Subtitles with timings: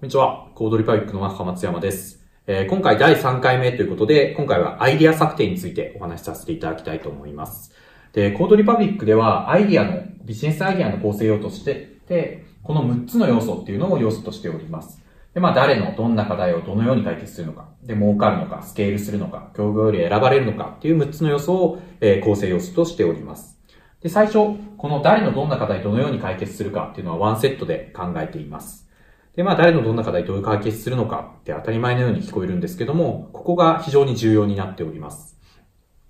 [0.00, 0.48] こんにちは。
[0.54, 2.24] コードリパブリックの中松山です。
[2.46, 7.70] えー今回第3回目ということで、今回はアイディア策定についてお話しさせていただきたいと思います。
[8.14, 15.02] で、コードリパブリックではアイディアの、ビジネスアイディアの構成要素として、でこの6つの要素っていうのを要素としております。
[15.34, 23.60] で、まあ誰のどんな課題をどのように解決するのか、で、儲かるのか、スケールするのか、競合より選ばれるのかっていう6つの要素を、えー構成要素としております。
[24.00, 24.38] で、最初、
[24.78, 28.89] この誰のどんな課題どのように解決するかっていうのはワンセットで考えています。
[29.36, 35.38] で、まあ、誰のどんな課題どういう解決するのかって当たり前のように聞こえるんですけども、ここが非常に重要になっております。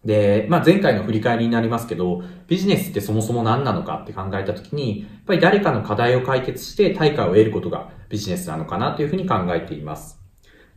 [0.04, 10.18] で、まあ、前回の振り返りになりますけど、ビジネスってそもそも何なのかって考えたときに、やっぱり誰かの課題を解決して対価を得ることがビジネスなのかなというふうに考えています。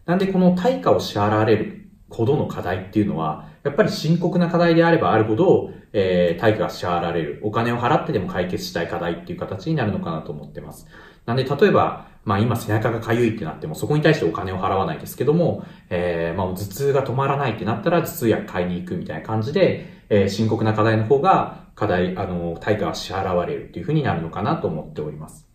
[0.06, 10.86] なんでこの対価を支払われるほどの課題っていうのは、やっぱり深刻な課題であればあるほど、えー、対価が支払われる、お金を払ってでも解決したい課題っていう形になるのかなと思ってます。
[11.26, 25.48] なんで、例えば、まあ今背中が痒いってなっても、そこに対してお金を払わないですけども、えー、まあ頭痛が止まらないってなったら頭痛薬買いに行くみたいな感じで、えー、深刻な課題の方が、課題、あの、対価が支払われるっていうふうになるのかなと思っております。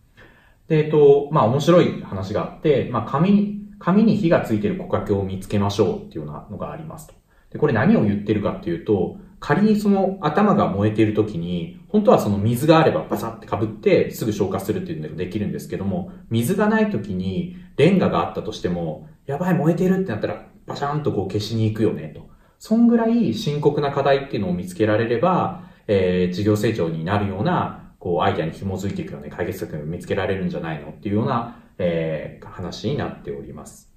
[0.67, 7.13] で、えっと、まあ面白い話があって、まあ紙に、紙に火がついてる骨格を見つけましょうっていうようなのがありますと。
[7.51, 22.29] で、これ何を言ってるかっていうと、仮にその頭が燃えている時に、本当はその水があればバサッて被ってすぐ消化するっていうのができるんですけども、水がない時にレンガがあったとしても、やばい燃えてるってなったらバシャンとこう消しに行くよねと。
[22.59, 33.88] そんぐらい深刻な課題っていうのを見つけられれば、えー、事業成長になるような、こうアイデアに紐づいていくような解決策を見つけられるんじゃないのっていうような、えー、話になっております。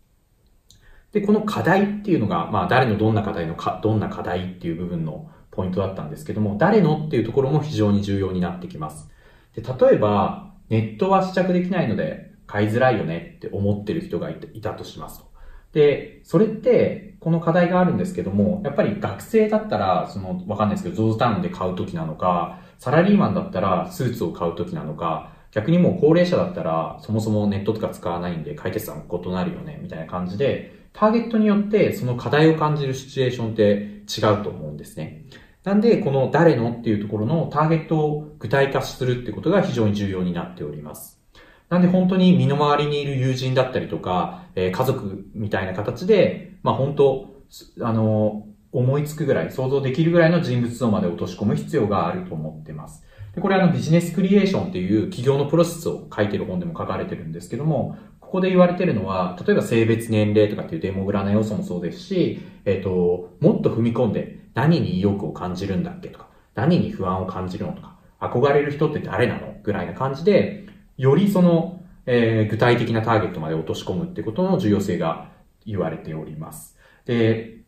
[1.13, 9.11] で、この課題っていうのが、まあ誰のどんな課題のか、どんな課題っていう部分のポイントだったんですけども、誰のっていうところも非常に重要になってきます。
[9.55, 15.27] で、例えば、ネットは試着できないので買いづらいよねって思ってる人がいたとしますと。
[15.73, 35.25] で、それって、この課題があるんですけども、やっぱり学生だったら、その、わかんないですけど、ゾーズタウンで買うときなのか、サラリーマンだったらスーツを買うときなのか、逆にもう高齢者だったら、そもそもネットとか使わないんで解決策も異なるよね、みたいな感じで、ターゲットによってその課題を感じるシチュエーションって違うと思うんですね。
[35.65, 41.21] なんで、この誰のっていうところのターゲットを具体化するってことが非常に重要になっております。
[41.69, 47.43] なんで本当に身の回りにいる友人だったりとか、えー家族みたいな形で、まあ本当、
[47.81, 53.05] あの、思いつくぐらい、想像できるぐらいの人物像まで落とし込む必要があると思ってます。
[53.35, 57.97] でこれあのビジネスクリエーションっていう企業のプロセスを書いてる本でも書かれてるんですけども、
[58.33, 69.55] ここで言われてるのは、例えば性別年齢とかっていうデモグラな要素もそうですし、えっ、と、もっと踏み込んで何に意欲を感じるんだっけとか、何に不安を感じるのとか、憧れる人って誰なの？
[69.63, 70.65] ぐらいな感じで、
[70.97, 75.29] よりその、えー具体的なターゲットまで落とし込むってことの重要性が
[75.67, 76.79] 言われております。
[77.05, 77.61] で、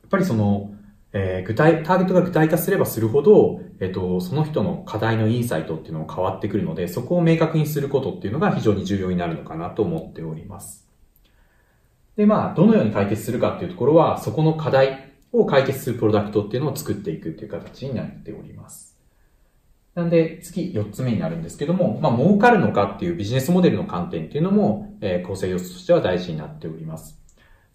[0.00, 0.75] やっぱりその、
[1.12, 10.86] えー具体、ターゲットが具体化すればするほど、えっ、と、その人の課題のインサイトっていうのも変わってくるので、そこを明確にすることっていうのが非常に重要になるのかなと思っております。
[12.16, 18.96] で、まあ、どのように解決するかっていうところは、そこの課題を解決するプロダクトっていうのを作っていくっていう形になっております。
[19.94, 27.25] なんで、次、4つ目になるんですけども、まあ、儲かるのかっていうビジネスモデルの観点っていうのも、えー構成要素としては大事になっております。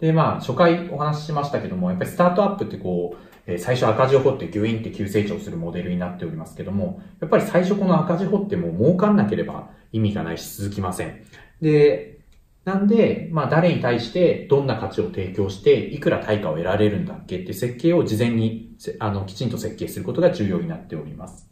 [0.01, 11.23] で、まあ、初回お話ししましたけども、やっぱりスタートアップってこう、え最初赤字を掘ってギュインって急成長するモデルになっておりますけども、やっぱり最初この赤字掘っても儲かんなければ意味がないし続きません。
[11.62, 12.19] で、
[12.66, 21.50] なんで、まあ誰に対してどんな価値を提供していくら対価を得られるんだっけって設計を事前にあのきちんと設計することが重要になっております。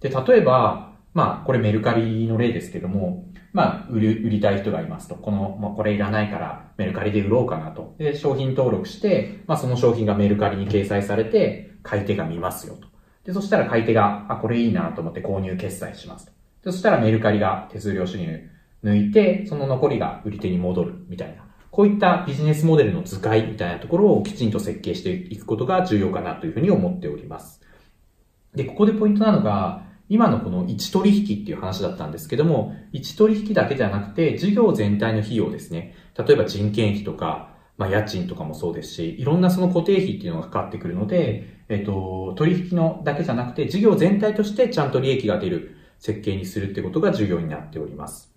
[0.00, 5.16] で、例えば、まあこれメルカリの例ですけども、まあ売り売りたい人がいますと。
[5.16, 7.94] この、まあこれいらないからメルカリで売ろうかなと。
[7.98, 12.88] で、商品登録して、まあその商品がメルカリに掲載されて、買い手が見ますよと。
[13.24, 16.32] で、そしたら買い手が、あ、これいいなと思って購入決済しますと。
[16.64, 18.50] でそしたらメルカリが手数料収入
[18.84, 21.44] 抜いて、その残りが売り手に戻るみたいな。
[21.70, 27.60] こういったビジネスモデルの図解みたいなところをきちんと設計していくことが重要かなというふうに思っております。
[28.54, 35.94] で、ここでポイントなのが、今のこの1取引っていう話だったんですけども、1取引だけじゃなくて、事業全体の費用ですね。
[36.18, 48.34] 例えば人件費とか、まあ家賃とかもそうですし、いろんなその固定費っていうのがかかってくるので、えっと、取引のだけじゃなくて、事業全体としてちゃんと利益が出る設計にするってことが重要になっております。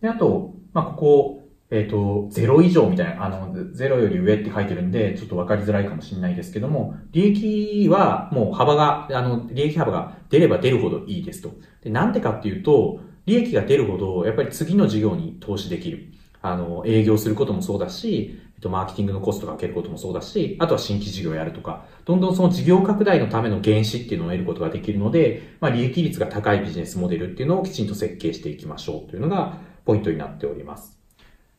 [0.00, 1.37] で、あと、まあここ、
[1.70, 11.52] えっ、と、0以上みたいな、あの、0より上って書いてるんで、ちょっとわかりづらいかもしれないですけども、利益はもう幅が、あの、利益幅が出れば出るほどいいですと。
[11.82, 16.08] で、なんでかっていうと、利益が出るほど、やっぱり次の事業に投資できる。
[16.40, 30.97] あの、営業することもそうだし、えっと、マーケティングのコストがかけることもそうだし、あとは新規事業をやるとか、どんどんその事業拡大のための原資っていうのを得ることができるので、まあ、利益率が高いビジネスモデルっていうのをきちんと設計していきましょうというのがポイントになっております。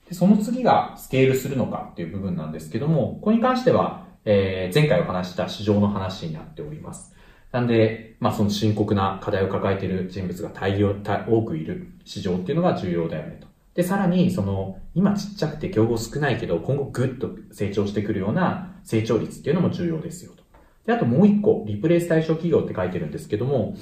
[0.10, 7.16] でその次がスケールするのかっていう部分なんですけども、ここに関しては、えー、前回お話した市場の話になっております。
[7.52, 13.48] なんで、まあその深刻な課題を抱えている人物が大量、多くいる市場っていうのが重要だよねと。
[13.76, 20.44] で、さらに、その、今ちっちゃくて競合少ないけど、今後ぐっと成長してくるような成長率っていうのも重要ですよと。
[20.88, 23.76] で、あともう一個、リプレイス対象企業って書いてるんですけども、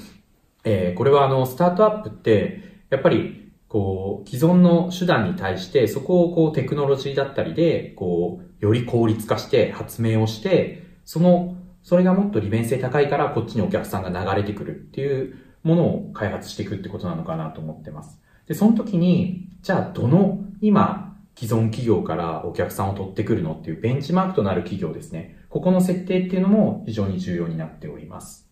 [0.64, 18.20] えー、これはあの、スタートアップって、やっぱり、こう、既存の手段に対して、そこをこう、テクノロジーだったりで、こう、より効率化して発明をして、その、それがもっと利便性高いからこっちにお客さんが流れてくるっていうものを開発していくってことなのかなと思ってます。
[18.46, 25.36] で、その時に、じゃあどの今既存企業からお客さんを取ってくるのっていうベンチマークとなる企業ですね。
[25.48, 28.50] ここの設定っていうのも非常に重要になっております。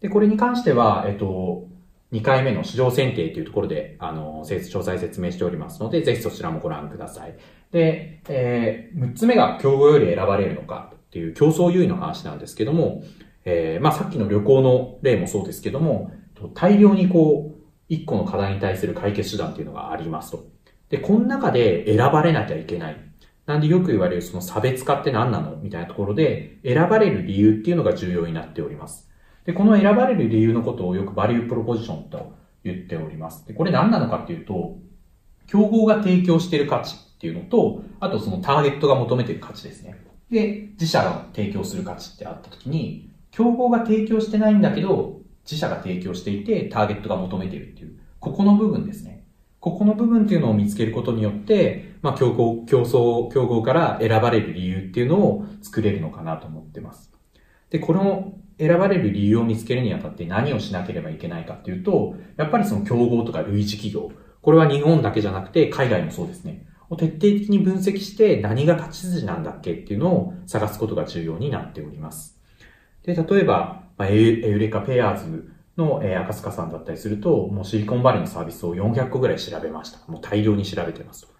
[0.00, 1.68] で、これに関しては、えっと、
[2.16, 7.34] 2回目の市場選定というところで、あの、詳細説明しておりますので、ぜひそちらもご覧ください。
[7.72, 13.02] で、えー、6つ目が競合より選ばれるのかっていう競争優位の話なんですけども、
[13.44, 16.10] えー、まあさっきの旅行の例もそうですけども、
[16.54, 20.46] 大量にこう、一個の課題に対する解決手段っていうのがありますと。
[20.88, 22.96] で、この中で選ばれなきゃいけない。
[23.44, 29.08] なんでよく言われるその差別化って何なのみたいなところで、選ばれる理由っていうのが重要になっております。
[29.46, 32.34] で、この選ばれる理由のことをよくバリュープロポジションと
[32.64, 33.46] 言っております。
[33.46, 34.76] で、これ何なのかっていうと、
[35.46, 40.04] 競合が提供している価値っていうのと、あとそのターゲットが求めている価値ですね。
[40.30, 49.24] で、自社が提供する価値ってあったときに、競合が提供してないんだけど、自社が提供していて、ターゲットが求めているっていう、ここの部分ですね。
[49.60, 57.12] ここの部分っていうのを見つけることによって、まあ、競合、競争、競合から選ばれる理由っていうのを作れるのかなと思ってます。
[57.70, 64.10] で、この選ばれる理由を見つけるにあたって何をしなければいけないかっていうと、やっぱりその競合とか類似企業、
[64.40, 66.66] これは日本だけじゃなくて海外もそうですね。
[66.88, 72.38] を徹底的に分析して何が勝ち筋なんだっけっていうのを探すことが重要になっております。
[73.02, 79.98] で、例えば、まあ、エウレカペアーズの、えー、赤塚さんだったりすると、もうシリコンバレーのサービスを400個ぐらい調べました。
[80.10, 81.35] もう大量に調べてますと。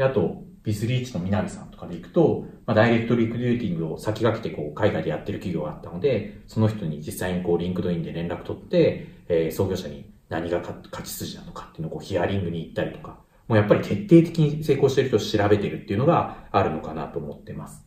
[0.00, 17.84] で、あと、ビスリーチの南さんとかで行くと、まあ、ダイレクトリクルーティングを先駆けてこう、海外でやってる企業があったので、その人に実際にこう、 LinkedIn で連絡取って、えー、創業者に何が勝ち筋なのかっていうのをこう、ヒアリングに行ったりとか、もうやっぱり徹底的に成功してる人を調べてるっていうのがあるのかなと思ってます。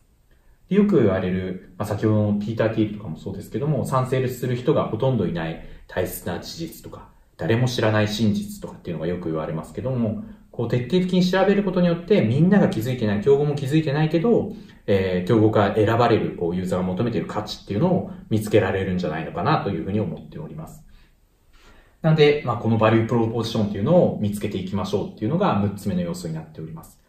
[0.68, 10.22] でよく言われる、まあ、先ほどのピーター・ティールとかもそうですけども、賛成する人がほとんどいない大切な事実とか、誰も知らない真実とかっていうのがよく言われますけども、
[10.54, 14.52] こう徹底的に調べることによってみんなが気づいてない、競合も気づいてないけど、
[14.86, 20.84] えー、競合から選ばれるこうユーザーが求めている価値っていうのを見つけられるんじゃないのかなというふうに思っております。
[22.02, 27.00] なんで、まあ、このバリュープロポジションっていうのを見つけていきましょうっていうのが6つ目の要素になっております。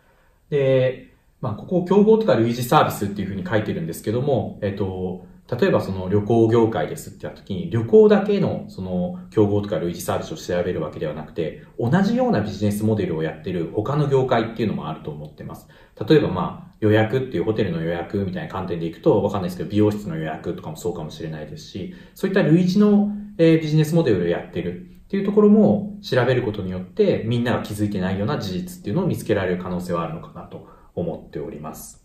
[0.49, 15.67] で、まあ、ここ、競合とか類似サービスっていうふうに書いてるんですけども、えっと、例えばその旅行業界ですってやった時に、旅行だけのその競合とか類似サービスを調べるわけではなくて、同じようなビジネスモデルをやってる他の業界っていうのもあると思ってます。
[16.07, 32.04] 例えばまあ、予約っていうホテルの予約みたいな観点でいくと、わかんないですけど、美容室の予約とかもそうかもしれないですし、そういった類似のビジネスモデルをやってるっていうところも調べることによって、みんなが気づいてないような事実っていうのを見つけられる可能性はあるのかなと思っております。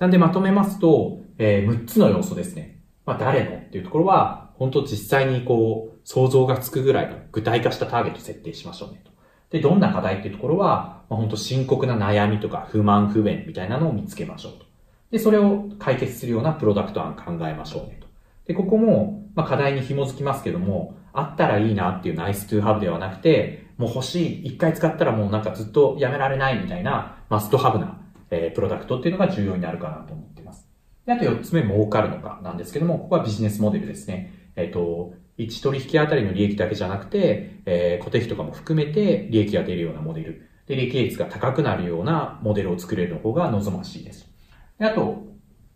[0.00, 2.80] なんでまとめますと、えー、6つの要素ですね。
[3.04, 9.10] まあ、誰のっていうところは、本当実際にこう、想像がつくぐらいの具体化したターゲット設定しましょうねと。
[9.50, 14.64] で、どんな課題っていうところは、まあ、本当深刻な悩みとか不満不便みたいなのを見つけましょうと。
[15.10, 18.06] で、それを解決するようなプロダクト案考えましょうねと。
[18.46, 27.99] で、ここも、まあ、課題に紐づきますけども、あったらいいなっていうナイストゥーハブではなくて、もう欲しい、一回使ったらもうなんかずっとやめられないみたいな、マストハブな
[28.30, 30.68] え、プロダクトっていうのが重要になるかなと思っています。
[31.06, 34.52] であと4つ目、儲かるのかなんですけども、ここはビジネスモデルですね。
[34.56, 40.48] えっ、と、1取引あたりの利益だけじゃなくて、えー、固定費とかも含めて利益が出るようなモデル。
[40.66, 44.28] で、利益率が高くなるようなモデルを作れる方が望ましいです。
[44.78, 45.26] であと、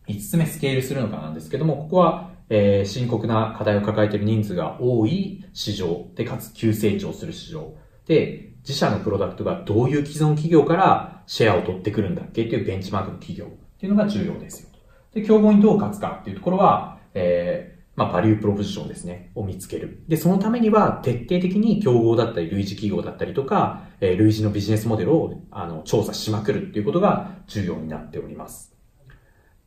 [0.06, 7.74] 5つ目スケールするのかなんですけども、ここは、えー、深刻な課題を抱えている人数が多い市場で、かつ急成長する市場
[8.06, 14.68] で、自社のプロダクトがどういう既存企業からシェアを取ってくるんだっけっていうベンチマークの企業っていうのが重要ですよ。
[15.12, 20.02] で、競合にどう勝つかっていうところは、えーまあ、バリュープロポジションですね、を見つける。
[20.08, 28.74] で、そのためには、徹底的に競合だったり、類似企業だったりとか、えー、類似のビジネスモデルを、あの、調査しまくるっていうことが重要になっております。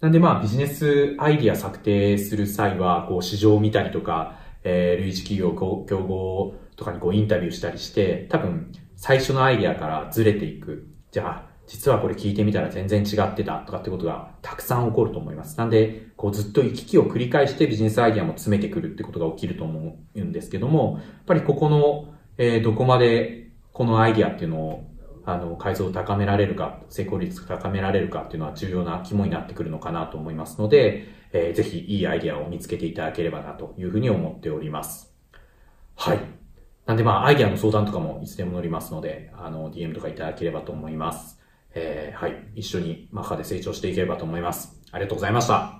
[0.01, 10.87] なんでまあ、ビジネスアイディア策定する際は、こう、市場を見たりとか、えー、類似企業、競合とかにこう、インタビューしたりして、多分、最初のアイディアからずれていく。
[11.11, 15.57] じゃあ、実はこれ聞いてみたら全然違ってたとかってことがたくさん起こると思います。
[15.57, 24.87] なんで、こうずっと行き来を繰り返してビジネスアイディアも詰めてくるってことが起きると思うんですけども、やっぱりここの、えー、どこまでこのアイディアっていうのを
[25.25, 35.13] あの、改造を高められるか、成功率を高められるかっていうのは重要な肝になってくるのかなと思いますので、えー、ぜひいいアイディアを見つけていただければなというふうに思っております。
[35.95, 36.36] はい。
[36.87, 41.37] なんでまあ、アイディアの相談とかもいつでも乗りますので、あの、DM とかいただければと思います。
[41.75, 42.47] えー、はい。
[42.55, 44.81] 一緒にマッハで成長していければと思います。
[44.91, 45.76] ありがとうございました。